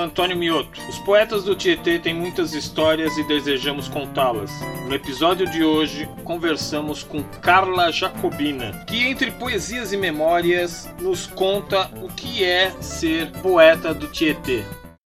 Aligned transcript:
Antônio 0.00 0.36
Mioto. 0.36 0.80
Os 0.88 0.98
poetas 1.00 1.44
do 1.44 1.54
Tietê 1.54 1.98
têm 1.98 2.14
muitas 2.14 2.54
histórias 2.54 3.16
e 3.18 3.24
desejamos 3.24 3.88
contá-las. 3.88 4.50
No 4.86 4.94
episódio 4.94 5.48
de 5.50 5.62
hoje, 5.62 6.08
conversamos 6.24 7.02
com 7.02 7.22
Carla 7.22 7.90
Jacobina, 7.92 8.84
que 8.86 9.06
entre 9.06 9.30
poesias 9.30 9.92
e 9.92 9.96
memórias 9.96 10.88
nos 11.00 11.26
conta 11.26 11.90
o 12.02 12.08
que 12.08 12.42
é 12.42 12.70
ser 12.80 13.30
poeta 13.42 13.92
do 13.92 14.08
Tietê. 14.08 14.64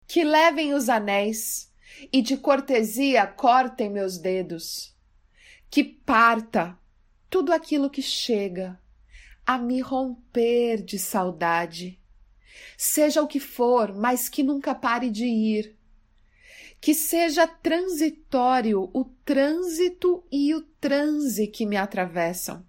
Que 0.06 0.22
levem 0.22 0.74
os 0.74 0.88
anéis 0.88 1.72
e 2.12 2.20
de 2.20 2.36
cortesia 2.36 3.26
cortem 3.26 3.88
meus 3.88 4.18
dedos. 4.18 4.94
Que 5.70 5.82
parta 5.82 6.76
tudo 7.30 7.52
aquilo 7.52 7.88
que 7.88 8.02
chega 8.02 8.78
a 9.46 9.56
me 9.56 9.80
romper 9.80 10.82
de 10.82 10.98
saudade 10.98 11.98
seja 12.76 13.22
o 13.22 13.26
que 13.26 13.40
for, 13.40 13.94
mas 13.94 14.28
que 14.28 14.42
nunca 14.42 14.74
pare 14.74 15.10
de 15.10 15.24
ir. 15.24 15.76
Que 16.80 16.94
seja 16.94 17.46
transitório 17.46 18.90
o 18.92 19.04
trânsito 19.24 20.24
e 20.30 20.54
o 20.54 20.62
transe 20.80 21.46
que 21.46 21.64
me 21.64 21.76
atravessam. 21.76 22.64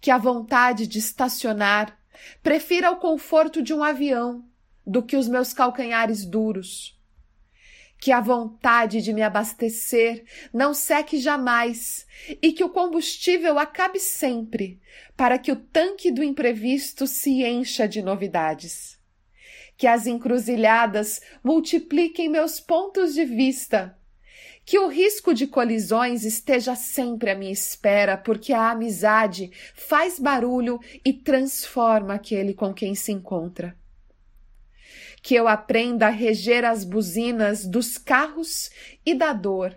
Que 0.00 0.10
a 0.10 0.18
vontade 0.18 0.86
de 0.86 0.98
estacionar 0.98 1.98
prefira 2.42 2.90
o 2.90 2.96
conforto 2.96 3.62
de 3.62 3.74
um 3.74 3.82
avião 3.82 4.44
do 4.86 5.02
que 5.02 5.16
os 5.16 5.28
meus 5.28 5.52
calcanhares 5.52 6.24
duros. 6.24 6.99
Que 8.00 8.12
a 8.12 8.20
vontade 8.20 9.02
de 9.02 9.12
me 9.12 9.22
abastecer 9.22 10.24
não 10.54 10.72
seque 10.72 11.18
jamais 11.18 12.06
e 12.42 12.52
que 12.52 12.64
o 12.64 12.70
combustível 12.70 13.58
acabe 13.58 14.00
sempre, 14.00 14.80
para 15.16 15.38
que 15.38 15.52
o 15.52 15.56
tanque 15.56 16.10
do 16.10 16.24
imprevisto 16.24 17.06
se 17.06 17.44
encha 17.44 17.86
de 17.86 18.00
novidades 18.00 19.00
que 19.80 19.86
as 19.86 20.06
encruzilhadas 20.06 21.22
multipliquem 21.42 22.28
meus 22.28 22.60
pontos 22.60 23.14
de 23.14 23.24
vista, 23.24 23.96
que 24.62 24.78
o 24.78 24.88
risco 24.88 25.32
de 25.32 25.46
colisões 25.46 26.22
esteja 26.22 26.74
sempre 26.74 27.30
à 27.30 27.34
minha 27.34 27.50
espera, 27.50 28.18
porque 28.18 28.52
a 28.52 28.72
amizade 28.72 29.50
faz 29.74 30.18
barulho 30.18 30.78
e 31.02 31.14
transforma 31.14 32.12
aquele 32.12 32.52
com 32.52 32.74
quem 32.74 32.94
se 32.94 33.10
encontra. 33.10 33.74
Que 35.22 35.34
eu 35.34 35.46
aprenda 35.46 36.06
a 36.06 36.10
reger 36.10 36.64
as 36.64 36.84
buzinas 36.84 37.66
dos 37.66 37.98
carros 37.98 38.70
e 39.04 39.14
da 39.14 39.32
dor. 39.32 39.76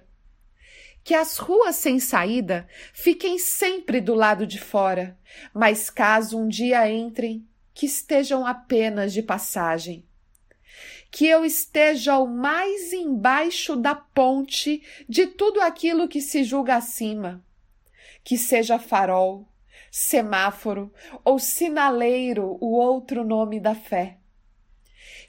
Que 1.03 1.13
as 1.13 1.37
ruas 1.37 1.75
sem 1.75 1.99
saída 1.99 2.67
fiquem 2.93 3.37
sempre 3.37 3.99
do 3.99 4.13
lado 4.13 4.47
de 4.47 4.59
fora, 4.59 5.17
mas 5.53 5.89
caso 5.89 6.39
um 6.39 6.47
dia 6.47 6.89
entrem, 6.89 7.45
que 7.73 7.85
estejam 7.85 8.45
apenas 8.45 9.11
de 9.11 9.21
passagem. 9.21 10.05
Que 11.11 11.27
eu 11.27 11.43
esteja 11.43 12.17
o 12.17 12.25
mais 12.25 12.93
embaixo 12.93 13.75
da 13.75 13.93
ponte 13.93 14.81
de 15.07 15.27
tudo 15.27 15.59
aquilo 15.61 16.07
que 16.07 16.21
se 16.21 16.43
julga 16.43 16.75
acima. 16.77 17.43
Que 18.23 18.37
seja 18.37 18.79
farol, 18.79 19.47
semáforo 19.91 20.91
ou 21.23 21.37
sinaleiro 21.37 22.57
o 22.59 22.71
outro 22.71 23.23
nome 23.23 23.59
da 23.59 23.75
fé. 23.75 24.17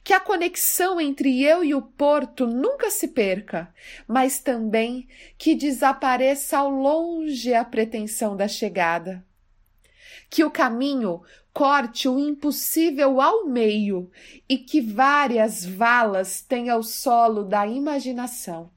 Que 0.04 0.12
a 0.12 0.20
conexão 0.20 1.00
entre 1.00 1.42
eu 1.42 1.64
e 1.64 1.74
o 1.74 1.80
porto 1.80 2.46
nunca 2.46 2.90
se 2.90 3.08
perca, 3.08 3.72
mas 4.06 4.38
também 4.38 5.08
que 5.38 5.54
desapareça 5.54 6.58
ao 6.58 6.68
longe 6.68 7.54
a 7.54 7.64
pretensão 7.64 8.36
da 8.36 8.46
chegada. 8.46 9.24
Que 10.28 10.44
o 10.44 10.50
caminho 10.50 11.22
corte 11.54 12.06
o 12.06 12.18
impossível 12.18 13.18
ao 13.20 13.46
meio 13.46 14.10
e 14.46 14.58
que 14.58 14.80
várias 14.80 15.64
valas 15.64 16.42
tenha 16.42 16.76
o 16.76 16.82
solo 16.82 17.42
da 17.42 17.66
imaginação. 17.66 18.70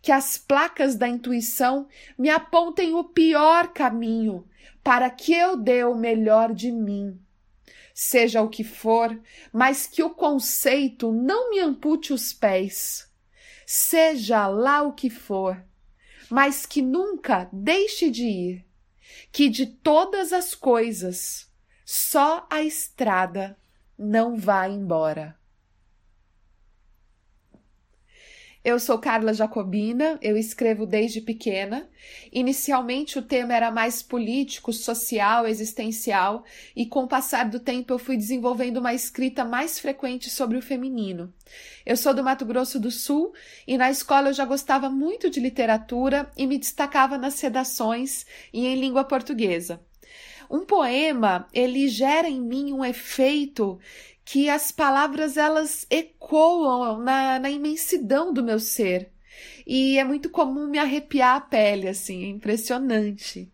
Que 0.00 0.10
as 0.10 0.38
placas 0.38 0.96
da 0.96 1.06
intuição 1.06 1.86
me 2.16 2.30
apontem 2.30 2.94
o 2.94 3.04
pior 3.04 3.68
caminho 3.68 4.48
para 4.82 5.10
que 5.10 5.34
eu 5.34 5.56
dê 5.56 5.84
o 5.84 5.94
melhor 5.94 6.54
de 6.54 6.72
mim. 6.72 7.20
Seja 8.02 8.40
o 8.40 8.48
que 8.48 8.64
for, 8.64 9.20
mas 9.52 9.86
que 9.86 10.02
o 10.02 10.08
conceito 10.08 11.12
não 11.12 11.50
me 11.50 11.60
ampute 11.60 12.14
os 12.14 12.32
pés. 12.32 13.06
Seja 13.66 14.46
lá 14.48 14.80
o 14.80 14.94
que 14.94 15.10
for, 15.10 15.62
mas 16.30 16.64
que 16.64 16.80
nunca 16.80 17.50
deixe 17.52 18.10
de 18.10 18.24
ir. 18.24 18.66
Que 19.30 19.50
de 19.50 19.66
todas 19.66 20.32
as 20.32 20.54
coisas, 20.54 21.52
só 21.84 22.46
a 22.48 22.62
estrada 22.62 23.54
não 23.98 24.34
vai 24.34 24.70
embora. 24.70 25.38
Eu 28.62 28.78
sou 28.78 28.98
Carla 28.98 29.32
Jacobina, 29.32 30.18
eu 30.20 30.36
escrevo 30.36 30.84
desde 30.84 31.22
pequena. 31.22 31.88
Inicialmente 32.30 33.18
o 33.18 33.22
tema 33.22 33.54
era 33.54 33.70
mais 33.70 34.02
político, 34.02 34.70
social, 34.70 35.46
existencial, 35.46 36.44
e 36.76 36.84
com 36.84 37.04
o 37.04 37.08
passar 37.08 37.48
do 37.48 37.58
tempo 37.58 37.94
eu 37.94 37.98
fui 37.98 38.18
desenvolvendo 38.18 38.76
uma 38.76 38.92
escrita 38.92 39.46
mais 39.46 39.78
frequente 39.80 40.28
sobre 40.28 40.58
o 40.58 40.62
feminino. 40.62 41.32
Eu 41.86 41.96
sou 41.96 42.12
do 42.12 42.22
Mato 42.22 42.44
Grosso 42.44 42.78
do 42.78 42.90
Sul 42.90 43.32
e 43.66 43.78
na 43.78 43.90
escola 43.90 44.28
eu 44.28 44.34
já 44.34 44.44
gostava 44.44 44.90
muito 44.90 45.30
de 45.30 45.40
literatura 45.40 46.30
e 46.36 46.46
me 46.46 46.58
destacava 46.58 47.16
nas 47.16 47.40
redações 47.40 48.26
e 48.52 48.66
em 48.66 48.78
língua 48.78 49.04
portuguesa. 49.04 49.80
Um 50.50 50.66
poema, 50.66 51.46
ele 51.54 51.88
gera 51.88 52.28
em 52.28 52.40
mim 52.40 52.74
um 52.74 52.84
efeito 52.84 53.78
que 54.30 54.48
as 54.48 54.70
palavras 54.70 55.36
elas 55.36 55.84
ecoam 55.90 57.00
na, 57.00 57.40
na 57.40 57.50
imensidão 57.50 58.32
do 58.32 58.44
meu 58.44 58.60
ser. 58.60 59.10
E 59.66 59.98
é 59.98 60.04
muito 60.04 60.30
comum 60.30 60.68
me 60.68 60.78
arrepiar 60.78 61.34
a 61.34 61.40
pele, 61.40 61.88
assim, 61.88 62.26
é 62.26 62.28
impressionante. 62.28 63.50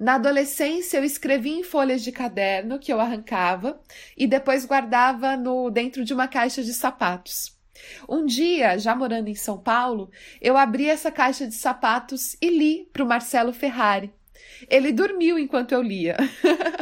Na 0.00 0.16
adolescência, 0.16 0.98
eu 0.98 1.04
escrevia 1.04 1.54
em 1.54 1.62
folhas 1.62 2.02
de 2.02 2.10
caderno 2.10 2.80
que 2.80 2.92
eu 2.92 3.00
arrancava 3.00 3.80
e 4.16 4.26
depois 4.26 4.64
guardava 4.64 5.36
no 5.36 5.70
dentro 5.70 6.04
de 6.04 6.12
uma 6.12 6.26
caixa 6.26 6.60
de 6.64 6.74
sapatos. 6.74 7.56
Um 8.08 8.26
dia, 8.26 8.78
já 8.78 8.96
morando 8.96 9.28
em 9.28 9.36
São 9.36 9.58
Paulo, 9.58 10.10
eu 10.42 10.56
abri 10.56 10.90
essa 10.90 11.12
caixa 11.12 11.46
de 11.46 11.54
sapatos 11.54 12.36
e 12.42 12.50
li 12.50 12.88
para 12.92 13.04
o 13.04 13.06
Marcelo 13.06 13.52
Ferrari. 13.52 14.12
Ele 14.68 14.90
dormiu 14.90 15.38
enquanto 15.38 15.70
eu 15.70 15.80
lia. 15.80 16.16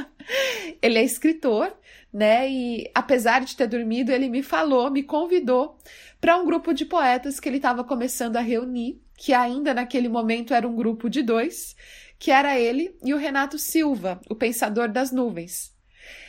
ele 0.81 0.99
é 0.99 1.05
escritor, 1.05 1.77
né? 2.19 2.51
E 2.51 2.91
apesar 2.93 3.45
de 3.45 3.57
ter 3.57 3.69
dormido, 3.69 4.11
ele 4.11 4.29
me 4.29 4.43
falou, 4.43 4.91
me 4.91 5.05
convidou 5.05 5.79
para 6.21 6.37
um 6.37 6.45
grupo 6.45 6.75
de 6.75 6.85
poetas 6.85 7.39
que 7.39 7.49
ele 7.49 7.59
estava 7.59 7.85
começando 7.85 8.37
a 8.37 8.41
reunir, 8.41 9.01
que 9.17 9.33
ainda 9.33 9.73
naquele 9.73 10.09
momento 10.09 10.53
era 10.53 10.67
um 10.67 10.75
grupo 10.75 11.09
de 11.09 11.23
dois, 11.23 11.77
que 12.19 12.33
era 12.33 12.59
ele 12.59 12.93
e 13.05 13.15
o 13.15 13.17
Renato 13.17 13.57
Silva, 13.57 14.21
o 14.29 14.35
pensador 14.35 14.89
das 14.89 15.13
nuvens. 15.13 15.73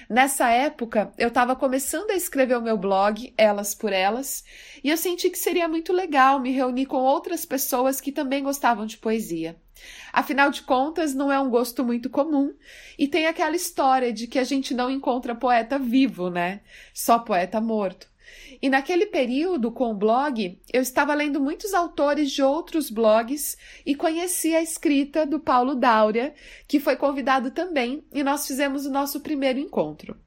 Nessa 0.07 0.49
época, 0.49 1.11
eu 1.17 1.29
estava 1.29 1.55
começando 1.55 2.11
a 2.11 2.15
escrever 2.15 2.55
o 2.55 2.61
meu 2.61 2.77
blog, 2.77 3.33
Elas 3.35 3.73
por 3.73 3.91
Elas, 3.91 4.43
e 4.83 4.89
eu 4.89 4.97
senti 4.97 5.27
que 5.31 5.39
seria 5.39 5.67
muito 5.67 5.91
legal 5.91 6.39
me 6.39 6.51
reunir 6.51 6.85
com 6.85 6.97
outras 6.97 7.45
pessoas 7.45 7.99
que 7.99 8.11
também 8.11 8.43
gostavam 8.43 8.85
de 8.85 8.97
poesia. 8.97 9.55
Afinal 10.11 10.49
de 10.49 10.61
contas, 10.61 11.13
não 11.13 11.31
é 11.31 11.39
um 11.39 11.49
gosto 11.49 11.83
muito 11.83 12.09
comum, 12.09 12.53
e 12.97 13.07
tem 13.07 13.27
aquela 13.27 13.55
história 13.55 14.11
de 14.11 14.27
que 14.27 14.39
a 14.39 14.43
gente 14.43 14.73
não 14.73 14.89
encontra 14.89 15.35
poeta 15.35 15.77
vivo, 15.77 16.29
né? 16.29 16.61
Só 16.93 17.19
poeta 17.19 17.61
morto. 17.61 18.09
E 18.61 18.69
naquele 18.69 19.05
período, 19.05 19.71
com 19.71 19.91
o 19.91 19.95
blog, 19.95 20.59
eu 20.71 20.81
estava 20.81 21.13
lendo 21.13 21.39
muitos 21.39 21.73
autores 21.73 22.31
de 22.31 22.41
outros 22.41 22.89
blogs 22.89 23.57
e 23.85 23.95
conheci 23.95 24.55
a 24.55 24.61
escrita 24.61 25.25
do 25.25 25.39
Paulo 25.39 25.75
Dáurea, 25.75 26.33
que 26.67 26.79
foi 26.79 26.95
convidado 26.95 27.51
também, 27.51 28.03
e 28.13 28.23
nós 28.23 28.45
fizemos 28.45 28.85
o 28.85 28.91
nosso 28.91 29.21
primeiro 29.21 29.59
encontro. 29.59 30.17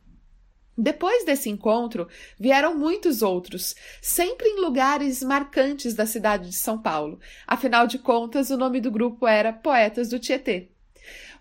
Depois 0.76 1.24
desse 1.24 1.50
encontro, 1.50 2.08
vieram 2.38 2.74
muitos 2.74 3.20
outros, 3.20 3.74
sempre 4.00 4.48
em 4.48 4.60
lugares 4.60 5.22
marcantes 5.22 5.94
da 5.94 6.06
cidade 6.06 6.48
de 6.48 6.56
São 6.56 6.80
Paulo. 6.80 7.20
Afinal 7.46 7.86
de 7.86 7.98
contas, 7.98 8.50
o 8.50 8.56
nome 8.56 8.80
do 8.80 8.90
grupo 8.90 9.26
era 9.26 9.52
Poetas 9.52 10.08
do 10.08 10.18
Tietê. 10.18 10.70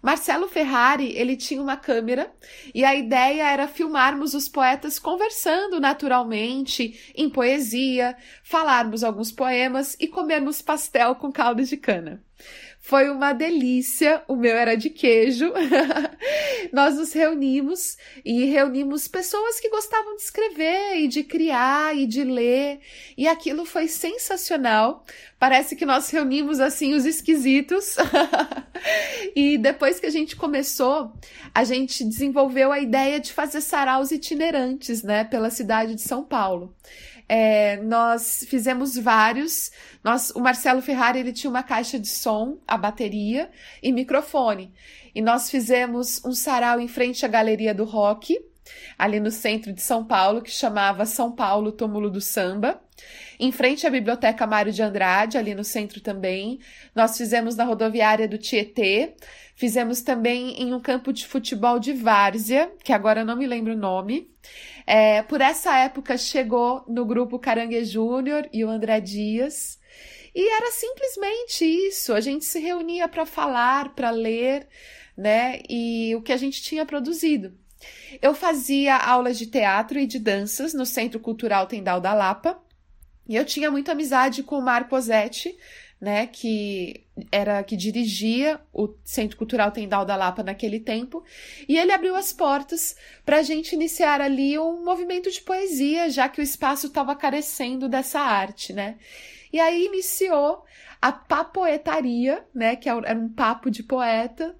Marcelo 0.01 0.47
Ferrari, 0.47 1.15
ele 1.15 1.37
tinha 1.37 1.61
uma 1.61 1.77
câmera 1.77 2.33
e 2.73 2.83
a 2.83 2.95
ideia 2.95 3.47
era 3.47 3.67
filmarmos 3.67 4.33
os 4.33 4.49
poetas 4.49 4.97
conversando 4.97 5.79
naturalmente 5.79 7.13
em 7.15 7.29
poesia, 7.29 8.17
falarmos 8.43 9.03
alguns 9.03 9.31
poemas 9.31 9.95
e 9.99 10.07
comermos 10.07 10.59
pastel 10.59 11.15
com 11.15 11.31
caldo 11.31 11.63
de 11.63 11.77
cana. 11.77 12.23
Foi 12.83 13.11
uma 13.11 13.31
delícia. 13.31 14.23
O 14.27 14.35
meu 14.35 14.55
era 14.57 14.75
de 14.75 14.89
queijo. 14.89 15.53
Nós 16.73 16.95
nos 16.95 17.13
reunimos 17.13 17.95
e 18.25 18.45
reunimos 18.45 19.07
pessoas 19.07 19.59
que 19.59 19.69
gostavam 19.69 20.15
de 20.15 20.23
escrever 20.23 20.97
e 20.97 21.07
de 21.07 21.23
criar 21.23 21.95
e 21.95 22.07
de 22.07 22.23
ler. 22.23 22.79
E 23.15 23.27
aquilo 23.27 23.65
foi 23.65 23.87
sensacional. 23.87 25.05
Parece 25.37 25.75
que 25.75 25.85
nós 25.85 26.09
reunimos 26.09 26.59
assim 26.59 26.93
os 26.93 27.05
esquisitos. 27.05 27.95
e 29.35 29.57
depois 29.57 29.99
que 29.99 30.07
a 30.07 30.11
gente 30.11 30.35
começou, 30.35 31.13
a 31.53 31.63
gente 31.63 32.03
desenvolveu 32.03 32.71
a 32.71 32.79
ideia 32.79 33.19
de 33.19 33.31
fazer 33.31 33.61
saraus 33.61 34.11
itinerantes, 34.11 35.03
né, 35.03 35.23
pela 35.23 35.49
cidade 35.49 35.95
de 35.95 36.01
São 36.01 36.23
Paulo. 36.23 36.75
É, 37.33 37.77
nós 37.77 38.45
fizemos 38.49 38.97
vários. 38.97 39.71
Nós, 40.03 40.31
o 40.31 40.41
Marcelo 40.41 40.81
Ferrari 40.81 41.19
ele 41.19 41.31
tinha 41.31 41.49
uma 41.49 41.63
caixa 41.63 41.97
de 41.97 42.09
som, 42.09 42.57
a 42.67 42.77
bateria 42.77 43.49
e 43.81 43.89
microfone. 43.93 44.73
E 45.15 45.21
nós 45.21 45.49
fizemos 45.49 46.21
um 46.25 46.33
sarau 46.33 46.77
em 46.77 46.89
frente 46.89 47.25
à 47.25 47.29
Galeria 47.29 47.73
do 47.73 47.85
Rock, 47.85 48.37
ali 48.99 49.21
no 49.21 49.31
centro 49.31 49.71
de 49.71 49.81
São 49.81 50.03
Paulo, 50.03 50.41
que 50.41 50.51
chamava 50.51 51.05
São 51.05 51.31
Paulo 51.31 51.71
Túmulo 51.71 52.09
do 52.09 52.19
Samba. 52.19 52.81
Em 53.43 53.51
frente 53.51 53.87
à 53.87 53.89
Biblioteca 53.89 54.45
Mário 54.45 54.71
de 54.71 54.83
Andrade, 54.83 55.35
ali 55.35 55.55
no 55.55 55.63
centro 55.63 55.99
também. 55.99 56.59
Nós 56.93 57.17
fizemos 57.17 57.55
na 57.55 57.63
rodoviária 57.63 58.27
do 58.27 58.37
Tietê. 58.37 59.15
Fizemos 59.55 60.03
também 60.03 60.61
em 60.61 60.75
um 60.75 60.79
campo 60.79 61.11
de 61.11 61.25
futebol 61.25 61.79
de 61.79 61.91
várzea, 61.91 62.71
que 62.83 62.93
agora 62.93 63.25
não 63.25 63.35
me 63.35 63.47
lembro 63.47 63.73
o 63.73 63.75
nome. 63.75 64.29
É, 64.85 65.23
por 65.23 65.41
essa 65.41 65.75
época 65.79 66.19
chegou 66.19 66.85
no 66.87 67.03
grupo 67.03 67.39
Carangue 67.39 67.83
Júnior 67.83 68.47
e 68.53 68.63
o 68.63 68.69
André 68.69 69.01
Dias. 69.01 69.79
E 70.35 70.47
era 70.57 70.69
simplesmente 70.69 71.65
isso. 71.65 72.13
A 72.13 72.21
gente 72.21 72.45
se 72.45 72.59
reunia 72.59 73.07
para 73.07 73.25
falar, 73.25 73.95
para 73.95 74.11
ler, 74.11 74.67
né? 75.17 75.61
E 75.67 76.15
o 76.15 76.21
que 76.21 76.31
a 76.31 76.37
gente 76.37 76.61
tinha 76.61 76.85
produzido. 76.85 77.57
Eu 78.21 78.35
fazia 78.35 78.95
aulas 78.97 79.39
de 79.39 79.47
teatro 79.47 79.97
e 79.97 80.05
de 80.05 80.19
danças 80.19 80.75
no 80.75 80.85
Centro 80.85 81.19
Cultural 81.19 81.65
Tendal 81.65 81.99
da 81.99 82.13
Lapa. 82.13 82.61
E 83.31 83.35
eu 83.37 83.45
tinha 83.45 83.71
muita 83.71 83.93
amizade 83.93 84.43
com 84.43 84.61
o 84.61 84.95
Osetti, 84.95 85.57
né, 86.01 86.27
que 86.27 87.05
era 87.31 87.63
que 87.63 87.77
dirigia 87.77 88.59
o 88.73 88.93
Centro 89.05 89.37
Cultural 89.37 89.71
Tendal 89.71 90.03
da 90.03 90.17
Lapa 90.17 90.43
naquele 90.43 90.81
tempo, 90.81 91.23
e 91.65 91.77
ele 91.77 91.93
abriu 91.93 92.13
as 92.13 92.33
portas 92.33 92.93
para 93.25 93.37
a 93.37 93.41
gente 93.41 93.73
iniciar 93.73 94.19
ali 94.19 94.59
um 94.59 94.83
movimento 94.83 95.31
de 95.31 95.39
poesia, 95.39 96.09
já 96.09 96.27
que 96.27 96.41
o 96.41 96.43
espaço 96.43 96.87
estava 96.87 97.15
carecendo 97.15 97.87
dessa 97.87 98.19
arte, 98.19 98.73
né? 98.73 98.97
E 99.53 99.61
aí 99.61 99.85
iniciou 99.85 100.65
a 101.01 101.13
papoetaria, 101.13 102.45
né, 102.53 102.75
que 102.75 102.89
era 102.89 103.17
um 103.17 103.29
papo 103.29 103.71
de 103.71 103.81
poeta, 103.81 104.53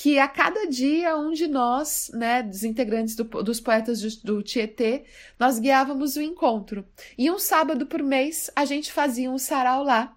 que 0.00 0.16
a 0.16 0.28
cada 0.28 0.64
dia 0.66 1.16
um 1.16 1.32
de 1.32 1.48
nós, 1.48 2.08
né, 2.14 2.40
dos 2.40 2.62
integrantes 2.62 3.16
do, 3.16 3.24
dos 3.24 3.58
poetas 3.58 4.00
do, 4.00 4.36
do 4.36 4.42
Tietê, 4.44 5.02
nós 5.36 5.58
guiávamos 5.58 6.14
o 6.14 6.22
encontro. 6.22 6.86
E 7.18 7.28
um 7.28 7.38
sábado 7.40 7.84
por 7.84 8.00
mês 8.00 8.48
a 8.54 8.64
gente 8.64 8.92
fazia 8.92 9.28
um 9.28 9.38
sarau 9.38 9.82
lá 9.82 10.16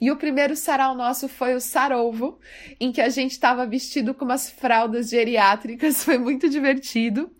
e 0.00 0.10
o 0.10 0.16
primeiro 0.16 0.54
sarau 0.54 0.94
nosso 0.94 1.28
foi 1.28 1.54
o 1.54 1.60
Sarovo, 1.60 2.38
em 2.78 2.92
que 2.92 3.00
a 3.00 3.08
gente 3.08 3.32
estava 3.32 3.66
vestido 3.66 4.14
com 4.14 4.24
umas 4.24 4.48
fraldas 4.50 5.10
geriátricas, 5.10 6.02
foi 6.04 6.18
muito 6.18 6.48
divertido. 6.48 7.30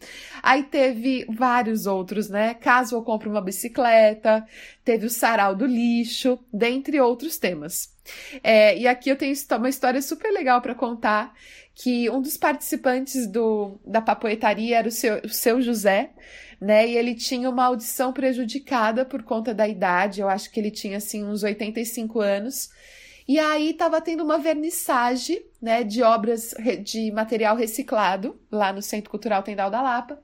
Aí 0.43 0.63
teve 0.65 1.27
vários 1.29 1.87
outros, 1.87 2.29
né? 2.29 2.55
Caso 2.55 2.97
eu 2.97 3.03
compre 3.03 3.29
uma 3.29 3.41
bicicleta, 3.41 4.45
teve 4.85 5.07
o 5.07 5.11
sarau 5.11 5.55
do 5.55 5.67
lixo, 5.67 6.39
dentre 6.53 7.01
outros 7.01 7.39
temas. 7.39 7.95
É, 8.43 8.77
e 8.79 8.87
aqui 8.87 9.11
eu 9.11 9.17
tenho 9.17 9.35
uma 9.57 9.69
história 9.69 10.01
super 10.01 10.33
legal 10.33 10.61
para 10.61 10.75
contar, 10.75 11.35
que 11.75 12.11
um 12.11 12.21
dos 12.21 12.37
participantes 12.37 13.27
do, 13.27 13.79
da 13.87 14.01
papoetaria 14.01 14.79
era 14.79 14.89
o 14.89 14.93
seu, 14.93 15.21
o 15.25 15.29
seu 15.29 15.61
José, 15.61 16.11
né? 16.61 16.89
E 16.89 16.97
ele 16.97 17.15
tinha 17.15 17.49
uma 17.49 17.65
audição 17.65 18.13
prejudicada 18.13 19.05
por 19.05 19.23
conta 19.23 19.55
da 19.55 19.69
idade, 19.69 20.21
eu 20.21 20.29
acho 20.29 20.51
que 20.51 20.59
ele 20.59 20.71
tinha 20.71 20.99
assim 20.99 21.25
uns 21.25 21.43
85 21.43 22.21
anos. 22.21 22.71
E 23.29 23.39
aí 23.39 23.73
estava 23.73 24.01
tendo 24.01 24.25
uma 24.25 24.39
vernissage, 24.39 25.45
né, 25.61 25.85
de 25.85 26.03
obras 26.03 26.55
de 26.83 27.11
material 27.13 27.57
reciclado 27.57 28.41
lá 28.51 28.73
no 28.73 28.81
Centro 28.81 29.11
Cultural 29.11 29.43
Tendal 29.43 29.71
da 29.71 29.83
Lapa. 29.83 30.19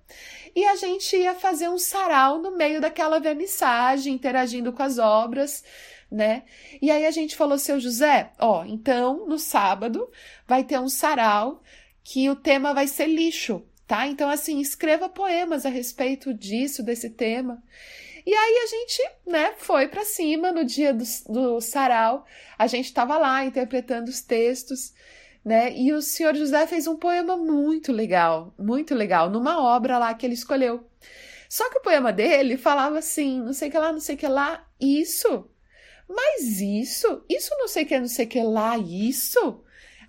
E 0.57 0.65
a 0.65 0.75
gente 0.75 1.15
ia 1.15 1.35
fazer 1.35 1.69
um 1.69 1.77
sarau 1.77 2.41
no 2.41 2.57
meio 2.57 2.81
daquela 2.81 3.19
vernissage, 3.21 4.11
interagindo 4.11 4.73
com 4.73 4.83
as 4.83 4.99
obras, 4.99 5.63
né? 6.11 6.45
E 6.81 6.91
aí 6.91 7.05
a 7.05 7.11
gente 7.11 7.37
falou, 7.37 7.59
seu 7.59 7.79
José, 7.79 8.33
ó, 8.39 8.65
então 8.65 9.27
no 9.27 9.39
sábado 9.39 10.09
vai 10.47 10.65
ter 10.65 10.79
um 10.81 10.89
sarau 10.89 11.63
que 12.03 12.31
o 12.31 12.37
tema 12.37 12.73
vai 12.73 12.87
ser 12.87 13.07
lixo 13.07 13.63
tá? 13.87 14.07
Então, 14.07 14.29
assim, 14.29 14.61
escreva 14.61 15.09
poemas 15.09 15.67
a 15.67 15.69
respeito 15.69 16.33
disso, 16.33 16.83
desse 16.83 17.11
tema. 17.11 17.63
E 18.27 18.33
aí 18.33 18.59
a 18.63 18.67
gente, 18.67 19.03
né, 19.27 19.55
foi 19.59 19.87
para 19.87 20.05
cima 20.05 20.51
no 20.51 20.65
dia 20.65 20.95
do, 20.95 21.05
do 21.29 21.61
sarau, 21.61 22.25
a 22.59 22.67
gente 22.67 22.87
estava 22.87 23.19
lá 23.19 23.45
interpretando 23.45 24.09
os 24.09 24.23
textos, 24.23 24.95
né? 25.45 25.77
E 25.77 25.93
o 25.93 26.01
senhor 26.01 26.35
José 26.35 26.67
fez 26.67 26.87
um 26.87 26.97
poema 26.97 27.37
muito 27.37 27.93
legal, 27.93 28.55
muito 28.59 28.95
legal, 28.95 29.29
numa 29.29 29.63
obra 29.63 29.99
lá 29.99 30.15
que 30.15 30.25
ele 30.25 30.35
escolheu. 30.35 30.89
Só 31.51 31.69
que 31.71 31.79
o 31.79 31.83
poema 31.83 32.13
dele 32.13 32.57
falava 32.57 32.99
assim, 32.99 33.41
não 33.41 33.53
sei 33.53 33.71
que 33.71 33.79
lá, 33.79 33.93
não 33.93 34.01
sei 34.01 34.17
que 34.17 34.27
lá, 34.27 34.67
isso. 34.81 35.49
Mas 36.09 36.61
isso, 36.61 37.25
isso 37.29 37.51
não 37.59 37.69
sei 37.69 37.85
que, 37.85 37.99
não 37.99 38.09
sei 38.09 38.27
que 38.27 38.43
lá, 38.43 38.79
isso. 38.79 39.64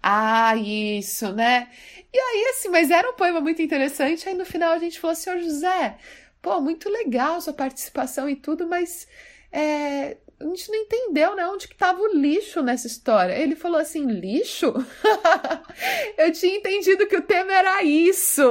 Ah, 0.08 0.56
isso, 0.56 1.34
né? 1.34 1.68
E 2.14 2.18
aí, 2.20 2.46
assim, 2.52 2.70
mas 2.70 2.92
era 2.92 3.10
um 3.10 3.16
poema 3.16 3.42
muito 3.42 3.60
interessante. 3.62 4.30
Aí 4.30 4.36
no 4.36 4.46
final 4.46 4.74
a 4.74 4.78
gente 4.78 5.00
falou, 5.00 5.16
senhor 5.16 5.40
José, 5.40 5.98
pô, 6.44 6.62
muito 6.62 6.88
legal 6.90 7.42
sua 7.42 7.54
participação 7.54 8.30
e 8.30 8.36
tudo, 8.36 8.68
mas 8.68 9.08
é, 9.52 10.18
a 10.40 10.44
gente 10.46 10.70
não 10.70 10.76
entendeu, 10.76 11.36
né? 11.36 11.48
Onde 11.48 11.68
que 11.68 11.76
tava 11.76 12.00
o 12.02 12.14
lixo 12.16 12.62
nessa 12.62 12.86
história. 12.86 13.34
Ele 13.34 13.56
falou 13.56 13.80
assim, 13.80 14.06
lixo? 14.06 14.72
eu 16.20 16.32
tinha 16.32 16.56
entendido 16.56 17.08
que 17.08 17.18
o 17.18 17.24
tema 17.24 17.52
era 17.52 17.82
isso. 17.84 18.44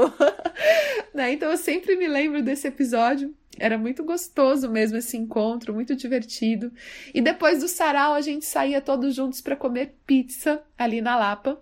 né? 1.14 1.32
Então 1.34 1.52
eu 1.52 1.56
sempre 1.56 1.94
me 1.94 2.08
lembro 2.08 2.42
desse 2.42 2.66
episódio. 2.66 3.32
Era 3.58 3.78
muito 3.78 4.04
gostoso 4.04 4.68
mesmo 4.70 4.96
esse 4.96 5.16
encontro, 5.16 5.72
muito 5.72 5.94
divertido. 5.94 6.72
E 7.12 7.20
depois 7.20 7.60
do 7.60 7.68
sarau 7.68 8.14
a 8.14 8.20
gente 8.20 8.44
saía 8.44 8.80
todos 8.80 9.14
juntos 9.14 9.40
para 9.40 9.56
comer 9.56 9.96
pizza 10.06 10.62
ali 10.76 11.00
na 11.00 11.16
Lapa. 11.16 11.60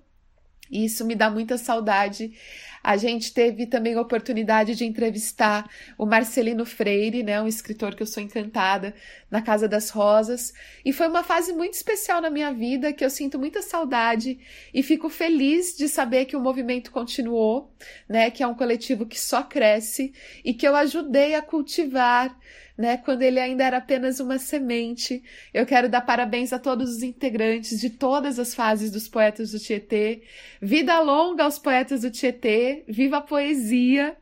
E 0.71 0.87
isso 0.87 1.05
me 1.05 1.15
dá 1.15 1.31
muita 1.31 1.59
saudade. 1.59 2.33
A 2.83 2.97
gente 2.97 3.33
teve 3.33 3.67
também 3.67 3.95
a 3.95 4.01
oportunidade 4.01 4.75
de 4.75 4.85
entrevistar 4.85 5.71
o 5.97 6.05
Marcelino 6.05 6.65
Freire, 6.65 7.23
né, 7.23 7.41
um 7.41 7.47
escritor 7.47 7.95
que 7.95 8.03
eu 8.03 8.07
sou 8.07 8.23
encantada, 8.23 8.95
na 9.31 9.41
Casa 9.41 9.69
das 9.69 9.91
Rosas, 9.91 10.53
e 10.85 10.93
foi 10.93 11.09
uma 11.09 11.23
fase 11.23 11.53
muito 11.53 11.75
especial 11.75 12.21
na 12.21 12.29
minha 12.29 12.53
vida 12.53 12.93
que 12.93 13.05
eu 13.05 13.11
sinto 13.11 13.39
muita 13.39 13.63
saudade 13.63 14.39
e 14.75 14.83
fico 14.83 15.09
feliz 15.09 15.77
de 15.77 15.89
saber 15.89 16.27
que 16.27 16.37
o 16.37 16.41
movimento 16.41 16.91
continuou, 16.91 17.73
né, 18.09 18.31
que 18.31 18.43
é 18.43 18.47
um 18.47 18.55
coletivo 18.55 19.07
que 19.07 19.19
só 19.19 19.43
cresce 19.43 20.13
e 20.45 20.53
que 20.53 20.67
eu 20.67 20.77
ajudei 20.77 21.35
a 21.35 21.43
cultivar 21.43 22.37
né, 22.83 22.97
quando 22.97 23.23
ele 23.23 23.39
ainda 23.39 23.63
era 23.63 23.77
apenas 23.77 24.19
uma 24.19 24.41
semente. 24.41 25.23
Eu 25.55 25.65
quero 25.65 25.89
dar 25.89 26.01
parabéns 26.01 26.53
a 26.53 26.59
todos 26.59 26.97
os 26.97 27.03
integrantes 27.05 27.81
de 27.81 27.89
todas 27.89 28.41
as 28.41 28.57
fases 28.57 28.91
dos 28.91 29.07
poetas 29.07 29.53
do 29.53 29.61
Tietê. 29.61 30.25
Vida 30.61 30.99
longa 30.99 31.45
aos 31.45 31.61
poetas 31.61 32.01
do 32.01 32.11
Tietê, 32.11 32.83
viva 32.89 33.19
a 33.19 33.21
poesia. 33.21 34.17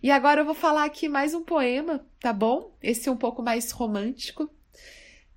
E 0.00 0.12
agora 0.12 0.42
eu 0.42 0.44
vou 0.44 0.54
falar 0.54 0.84
aqui 0.84 1.08
mais 1.08 1.34
um 1.34 1.42
poema, 1.42 2.06
tá 2.20 2.32
bom? 2.32 2.76
Esse 2.80 3.08
é 3.08 3.12
um 3.12 3.16
pouco 3.16 3.42
mais 3.42 3.72
romântico 3.72 4.48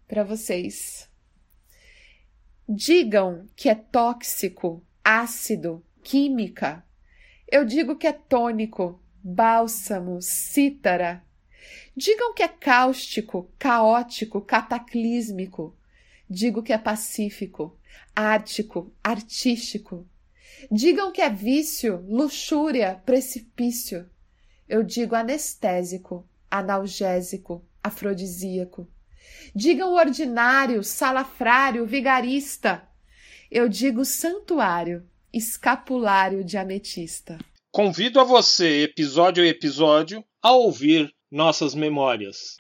para 0.08 0.24
vocês. 0.24 1.10
Digam 2.70 3.48
que 3.56 3.70
é 3.70 3.76
tóxico, 3.76 4.86
ácido, 5.04 5.84
química. 6.04 6.86
Eu 7.52 7.66
digo 7.66 7.96
que 7.96 8.06
é 8.06 8.14
tônico, 8.14 9.02
bálsamo, 9.24 10.22
cítara, 10.22 11.26
Digam 12.00 12.32
que 12.32 12.44
é 12.44 12.48
cáustico, 12.48 13.50
caótico, 13.58 14.40
cataclísmico. 14.40 15.76
Digo 16.30 16.62
que 16.62 16.72
é 16.72 16.78
pacífico, 16.78 17.76
ártico, 18.16 18.94
artístico. 19.04 20.08
Digam 20.70 21.12
que 21.12 21.22
é 21.22 21.30
vício, 21.32 22.06
luxúria, 22.08 23.02
precipício. 23.04 24.08
Eu 24.70 24.84
digo 24.84 25.16
anestésico, 25.16 26.24
analgésico, 26.52 27.66
afrodisíaco. 27.84 28.88
Digam 29.56 29.96
ordinário, 29.96 30.84
salafrário, 30.84 31.84
vigarista. 31.88 32.88
Eu 33.50 33.68
digo 33.68 34.06
santuário, 34.06 35.04
escapulário 35.34 36.44
de 36.44 36.60
ametista. 36.60 37.40
Convido 37.72 38.20
a 38.20 38.24
você, 38.24 38.84
episódio 38.84 39.44
a 39.44 39.48
episódio, 39.48 40.24
a 40.44 40.52
ouvir 40.52 41.17
nossas 41.32 41.76
memórias. 41.76 42.58